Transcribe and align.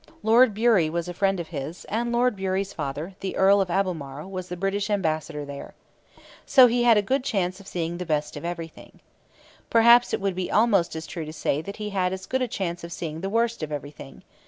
Lord 0.23 0.55
Bury 0.55 0.89
was 0.89 1.07
a 1.07 1.13
friend 1.13 1.39
of 1.39 1.49
his, 1.49 1.85
and 1.85 2.11
Lord 2.11 2.35
Bury's 2.35 2.73
father, 2.73 3.13
the 3.19 3.35
Earl 3.35 3.61
of 3.61 3.69
Albemarle, 3.69 4.31
was 4.31 4.49
the 4.49 4.57
British 4.57 4.89
ambassador 4.89 5.45
there. 5.45 5.75
So 6.43 6.65
he 6.65 6.81
had 6.83 6.97
a 6.97 7.03
good 7.03 7.23
chance 7.23 7.59
of 7.59 7.67
seeing 7.67 7.99
the 7.99 8.05
best 8.07 8.35
of 8.35 8.43
everything. 8.43 9.01
Perhaps 9.69 10.11
it 10.11 10.19
would 10.19 10.33
be 10.33 10.49
almost 10.51 10.95
as 10.95 11.05
true 11.05 11.25
to 11.25 11.31
say 11.31 11.61
that 11.61 11.75
he 11.77 11.91
had 11.91 12.13
as 12.13 12.25
good 12.25 12.41
a 12.41 12.47
chance 12.47 12.83
of 12.83 12.91
seeing 12.91 13.21
the 13.21 13.29
worst 13.29 13.61
of 13.61 13.71
everything. 13.71 14.23